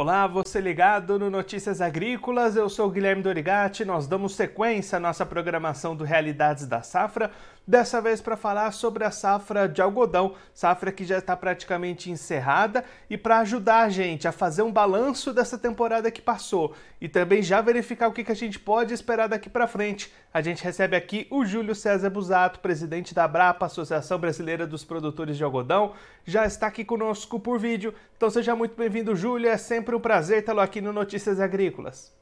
[0.00, 5.26] Olá, você ligado no Notícias Agrícolas, eu sou Guilherme Dorigati, nós damos sequência à nossa
[5.26, 7.30] programação do Realidades da Safra,
[7.70, 12.84] dessa vez para falar sobre a safra de algodão, safra que já está praticamente encerrada,
[13.08, 17.44] e para ajudar a gente a fazer um balanço dessa temporada que passou e também
[17.44, 20.96] já verificar o que, que a gente pode esperar daqui para frente, a gente recebe
[20.96, 25.92] aqui o Júlio César Busato, presidente da Brapa, Associação Brasileira dos Produtores de Algodão,
[26.24, 30.44] já está aqui conosco por vídeo, então seja muito bem-vindo, Júlio, é sempre um prazer
[30.44, 32.19] tê-lo aqui no Notícias Agrícolas.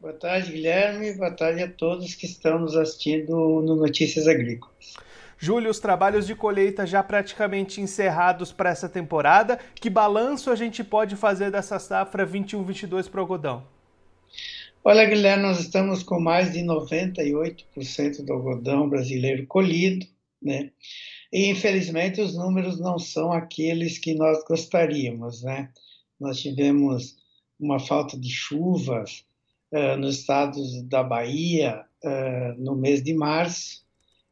[0.00, 1.12] Boa tarde, Guilherme.
[1.14, 4.94] Boa tarde a todos que estão nos assistindo no Notícias Agrícolas.
[5.36, 9.58] Júlio, os trabalhos de colheita já praticamente encerrados para essa temporada.
[9.74, 13.64] Que balanço a gente pode fazer dessa safra 21-22 para o algodão?
[14.84, 20.06] Olha, Guilherme, nós estamos com mais de 98% do algodão brasileiro colhido,
[20.40, 20.70] né?
[21.32, 25.70] E infelizmente os números não são aqueles que nós gostaríamos, né?
[26.20, 27.16] Nós tivemos
[27.58, 29.26] uma falta de chuvas
[29.98, 33.84] nos estados da Bahia uh, no mês de março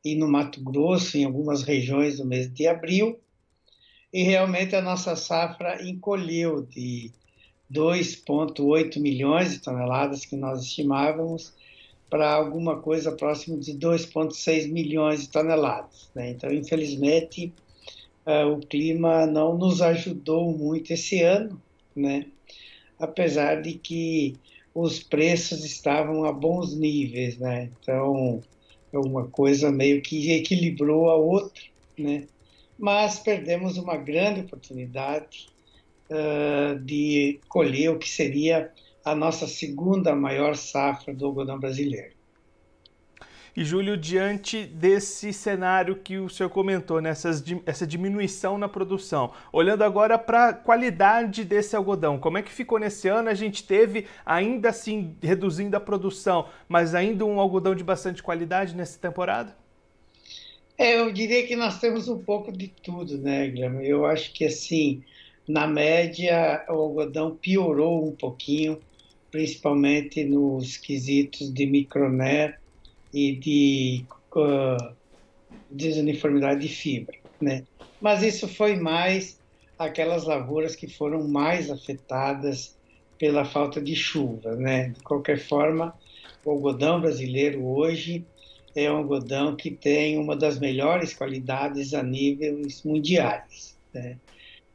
[0.05, 3.19] e no Mato Grosso, em algumas regiões, no mês de abril.
[4.12, 7.11] E realmente a nossa safra encolheu de
[7.73, 11.53] 2,8 milhões de toneladas que nós estimávamos
[12.09, 16.09] para alguma coisa próximo de 2,6 milhões de toneladas.
[16.15, 16.31] Né?
[16.31, 17.53] Então, infelizmente,
[18.25, 21.61] uh, o clima não nos ajudou muito esse ano,
[21.95, 22.27] né?
[22.98, 24.39] apesar de que
[24.77, 27.71] os preços estavam a bons níveis, né?
[27.81, 28.43] Então,
[28.93, 31.63] é uma coisa meio que equilibrou a outra,
[31.99, 32.27] né?
[32.79, 35.49] Mas perdemos uma grande oportunidade
[36.11, 38.71] uh, de colher o que seria
[39.03, 42.15] a nossa segunda maior safra do algodão brasileiro.
[43.57, 47.15] E, Júlio, diante desse cenário que o senhor comentou, né,
[47.65, 52.79] essa diminuição na produção, olhando agora para a qualidade desse algodão, como é que ficou
[52.79, 53.31] nesse ano?
[53.31, 58.77] A gente teve, ainda assim, reduzindo a produção, mas ainda um algodão de bastante qualidade
[58.77, 59.56] nessa temporada?
[60.77, 63.88] É, eu diria que nós temos um pouco de tudo, né, Guilherme?
[63.88, 65.03] Eu acho que, assim,
[65.49, 68.78] na média, o algodão piorou um pouquinho,
[69.31, 72.61] principalmente nos quesitos de microner
[73.16, 74.04] e de
[74.37, 74.94] uh,
[75.71, 77.65] desuniformidade de fibra, né?
[77.99, 79.41] Mas isso foi mais
[79.78, 82.76] aquelas lavouras que foram mais afetadas
[83.19, 84.91] pela falta de chuva, né?
[84.91, 85.94] De qualquer forma,
[86.44, 88.22] o algodão brasileiro hoje
[88.75, 94.19] é um algodão que tem uma das melhores qualidades a níveis mundiais, né?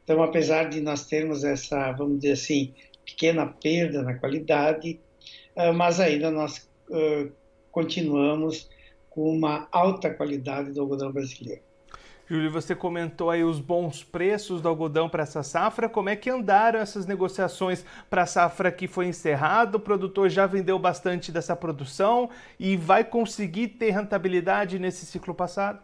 [0.02, 4.98] Então, apesar de nós termos essa, vamos dizer assim, pequena perda na qualidade,
[5.54, 7.30] uh, mas ainda nós uh,
[7.72, 8.70] continuamos
[9.10, 11.60] com uma alta qualidade do algodão brasileiro.
[12.28, 15.88] Júlio, você comentou aí os bons preços do algodão para essa safra.
[15.88, 19.76] Como é que andaram essas negociações para a safra que foi encerrada?
[19.76, 25.80] O produtor já vendeu bastante dessa produção e vai conseguir ter rentabilidade nesse ciclo passado?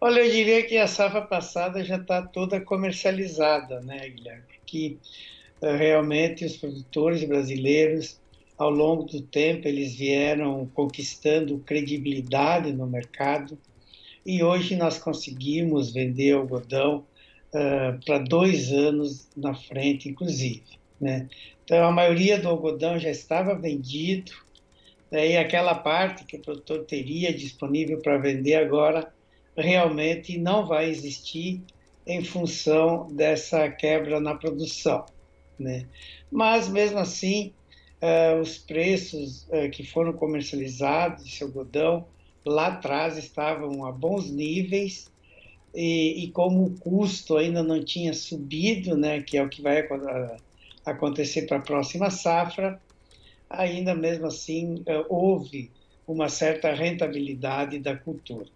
[0.00, 4.42] Olha, eu diria que a safra passada já está toda comercializada, né, Guilherme?
[4.64, 4.98] Que
[5.62, 8.19] uh, realmente os produtores brasileiros
[8.60, 13.56] ao longo do tempo eles vieram conquistando credibilidade no mercado
[14.24, 17.06] e hoje nós conseguimos vender algodão
[17.54, 20.62] uh, para dois anos na frente, inclusive.
[21.00, 21.26] Né?
[21.64, 24.30] Então a maioria do algodão já estava vendido
[25.10, 25.30] né?
[25.30, 29.10] e aquela parte que o produtor teria disponível para vender agora
[29.56, 31.62] realmente não vai existir
[32.06, 35.06] em função dessa quebra na produção.
[35.58, 35.86] Né?
[36.30, 37.54] Mas mesmo assim
[38.02, 42.06] uh, os preços uh, que foram comercializados de algodão
[42.44, 45.10] lá atrás estavam a bons níveis
[45.74, 49.86] e, e, como o custo ainda não tinha subido, né, que é o que vai
[50.84, 52.80] acontecer para a próxima safra,
[53.48, 55.70] ainda mesmo assim uh, houve
[56.06, 58.46] uma certa rentabilidade da cultura.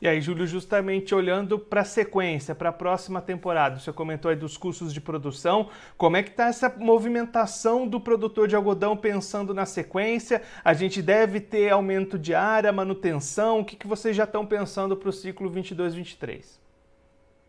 [0.00, 4.36] E aí, Júlio, justamente olhando para a sequência, para a próxima temporada, você comentou aí
[4.36, 9.52] dos custos de produção, como é que está essa movimentação do produtor de algodão pensando
[9.52, 10.40] na sequência?
[10.64, 14.96] A gente deve ter aumento de área, manutenção, o que, que vocês já estão pensando
[14.96, 16.58] para o ciclo 22-23?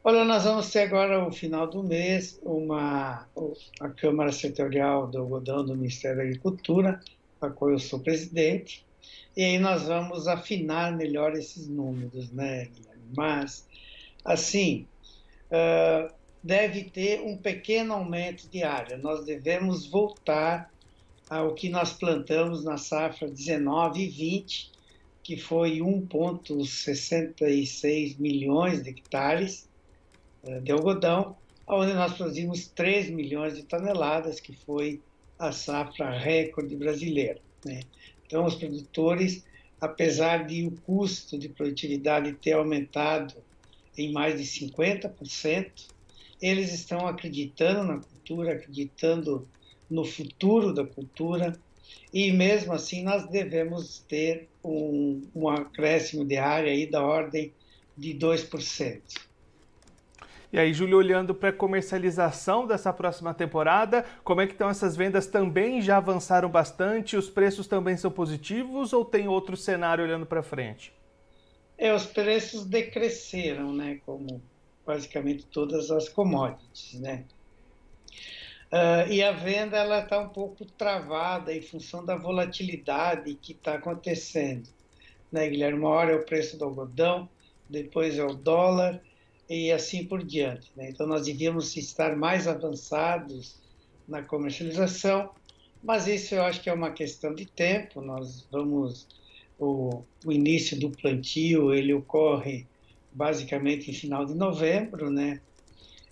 [0.03, 3.27] Olha, nós vamos ter agora, no final do mês, uma,
[3.79, 6.99] a Câmara Setorial do Algodão do Ministério da Agricultura,
[7.39, 8.83] a qual eu sou presidente,
[9.35, 13.03] e aí nós vamos afinar melhor esses números, né, Guilherme?
[13.15, 13.67] Mas,
[14.23, 14.87] assim,
[15.51, 16.09] uh,
[16.43, 18.97] deve ter um pequeno aumento de área.
[18.97, 20.71] Nós devemos voltar
[21.29, 24.71] ao que nós plantamos na safra 19 e 20,
[25.21, 29.69] que foi 1,66 milhões de hectares
[30.63, 31.37] de algodão.
[31.67, 34.99] onde nós produzimos 3 milhões de toneladas, que foi
[35.37, 37.39] a safra recorde brasileira.
[37.63, 37.81] Né?
[38.29, 39.43] Então, os produtores,
[39.81, 43.43] apesar de o custo de produtividade ter aumentado
[43.97, 45.73] em mais de 50%,
[46.39, 49.49] eles estão acreditando na cultura, acreditando
[49.89, 51.59] no futuro da cultura,
[52.13, 57.51] e mesmo assim nós devemos ter um, um acréscimo de área aí da ordem
[57.97, 59.01] de 2%.
[60.51, 64.95] E aí, Júlio, olhando para a comercialização dessa próxima temporada, como é que estão essas
[64.95, 65.27] vendas?
[65.27, 67.15] Também já avançaram bastante?
[67.15, 70.91] Os preços também são positivos ou tem outro cenário olhando para frente?
[71.77, 73.99] É, os preços decresceram, né?
[74.05, 74.41] Como
[74.85, 77.25] basicamente todas as commodities, né?
[78.71, 83.75] Uh, e a venda ela está um pouco travada em função da volatilidade que está
[83.75, 84.67] acontecendo.
[85.31, 85.77] Né, Guilherme?
[85.77, 87.29] Uma hora é o preço do algodão,
[87.69, 88.99] depois é o dólar
[89.49, 90.71] e assim por diante.
[90.75, 90.89] Né?
[90.89, 93.59] Então, nós devíamos estar mais avançados
[94.07, 95.31] na comercialização,
[95.83, 98.01] mas isso eu acho que é uma questão de tempo.
[98.01, 99.07] Nós vamos
[99.59, 102.65] o, o início do plantio ele ocorre
[103.11, 105.41] basicamente em final de novembro, né?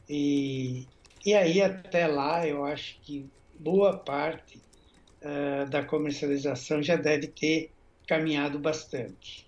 [0.10, 0.86] E,
[1.26, 3.26] e aí até lá eu acho que
[3.58, 4.62] boa parte
[5.22, 7.72] uh, da comercialização já deve ter
[8.06, 9.47] caminhado bastante.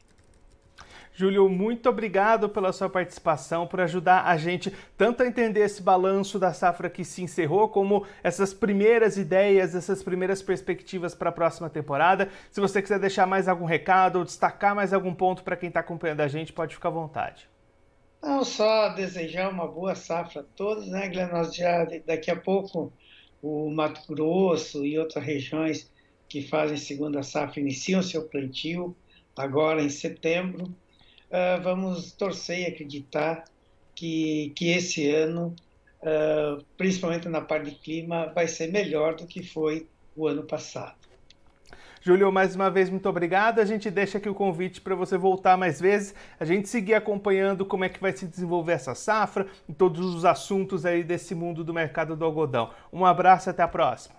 [1.19, 6.39] Júlio, muito obrigado pela sua participação, por ajudar a gente tanto a entender esse balanço
[6.39, 11.69] da safra que se encerrou, como essas primeiras ideias, essas primeiras perspectivas para a próxima
[11.69, 12.29] temporada.
[12.49, 15.81] Se você quiser deixar mais algum recado ou destacar mais algum ponto para quem está
[15.81, 17.49] acompanhando a gente, pode ficar à vontade.
[18.23, 21.33] Não, só desejar uma boa safra a todos, né, Glenn?
[21.33, 22.93] Nós já, daqui a pouco,
[23.41, 25.91] o Mato Grosso e outras regiões
[26.29, 28.95] que fazem segunda safra iniciam seu plantio,
[29.35, 30.73] agora em setembro
[31.29, 33.45] uh, vamos torcer e acreditar
[33.95, 35.55] que, que esse ano,
[36.01, 40.97] uh, principalmente na parte de clima, vai ser melhor do que foi o ano passado.
[42.01, 43.59] Júlio, mais uma vez, muito obrigado.
[43.59, 47.65] A gente deixa aqui o convite para você voltar mais vezes, a gente seguir acompanhando
[47.65, 51.63] como é que vai se desenvolver essa safra e todos os assuntos aí desse mundo
[51.63, 52.71] do mercado do algodão.
[52.91, 54.15] Um abraço e até a próxima.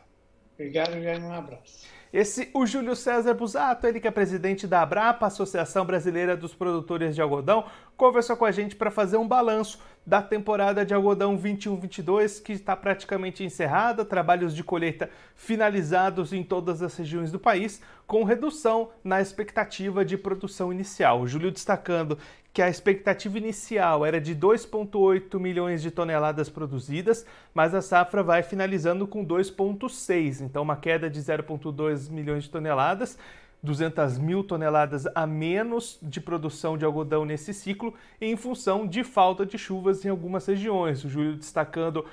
[0.55, 1.25] Obrigado, Guilherme.
[1.25, 2.00] Um abraço.
[2.13, 7.15] Esse, o Júlio César Busato, ele que é presidente da Abrapa, Associação Brasileira dos Produtores
[7.15, 7.65] de Algodão,
[7.97, 12.75] conversou com a gente para fazer um balanço da temporada de algodão 21-22, que está
[12.75, 19.21] praticamente encerrada, trabalhos de colheita finalizados em todas as regiões do país, com redução na
[19.21, 21.21] expectativa de produção inicial.
[21.21, 22.19] O Júlio destacando
[22.53, 27.25] que a expectativa inicial era de 2,8 milhões de toneladas produzidas,
[27.55, 33.17] mas a safra vai finalizando com 2,6, então uma queda de 0,2 milhões de toneladas.
[33.63, 39.45] 200 mil toneladas a menos de produção de algodão nesse ciclo, em função de falta
[39.45, 41.05] de chuvas em algumas regiões.
[41.05, 42.07] O Júlio destacando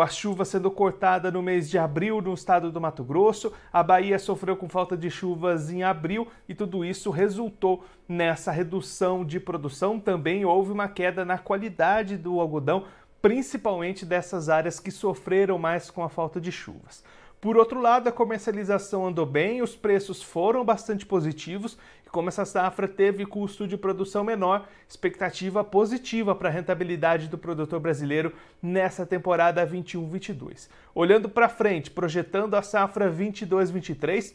[0.00, 4.18] a chuva sendo cortada no mês de abril no estado do Mato Grosso, a Bahia
[4.18, 10.00] sofreu com falta de chuvas em abril e tudo isso resultou nessa redução de produção.
[10.00, 12.84] Também houve uma queda na qualidade do algodão,
[13.20, 17.04] principalmente dessas áreas que sofreram mais com a falta de chuvas.
[17.40, 22.44] Por outro lado, a comercialização andou bem, os preços foram bastante positivos e como essa
[22.44, 29.06] safra teve custo de produção menor, expectativa positiva para a rentabilidade do produtor brasileiro nessa
[29.06, 30.68] temporada 21-22.
[30.92, 34.34] Olhando para frente, projetando a safra 22-23,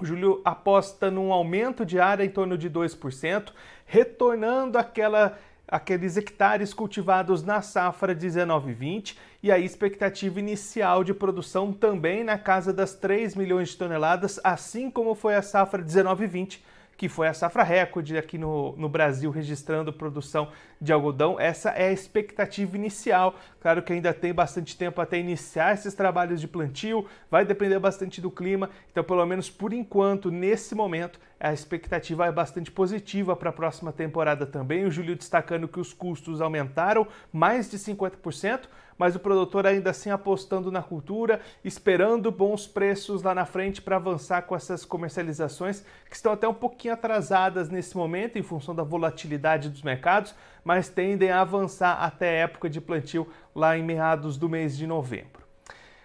[0.00, 3.52] o Júlio aposta num aumento de área em torno de 2%,
[3.86, 5.38] retornando aquela
[5.72, 12.74] aqueles hectares cultivados na safra 19-20 e a expectativa inicial de produção também na casa
[12.74, 16.60] das 3 milhões de toneladas, assim como foi a safra 19-20
[17.02, 21.36] que foi a safra recorde aqui no, no Brasil, registrando produção de algodão.
[21.36, 23.34] Essa é a expectativa inicial.
[23.60, 28.20] Claro que ainda tem bastante tempo até iniciar esses trabalhos de plantio, vai depender bastante
[28.20, 33.50] do clima, então, pelo menos por enquanto, nesse momento, a expectativa é bastante positiva para
[33.50, 34.84] a próxima temporada também.
[34.84, 38.68] O Júlio destacando que os custos aumentaram mais de 50%
[39.02, 43.96] mas o produtor ainda assim apostando na cultura, esperando bons preços lá na frente para
[43.96, 48.84] avançar com essas comercializações que estão até um pouquinho atrasadas nesse momento em função da
[48.84, 54.36] volatilidade dos mercados, mas tendem a avançar até a época de plantio lá em meados
[54.36, 55.42] do mês de novembro.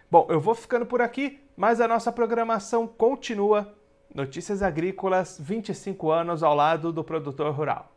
[0.09, 3.75] Bom, eu vou ficando por aqui, mas a nossa programação continua.
[4.11, 7.96] Notícias Agrícolas, 25 anos ao lado do produtor rural.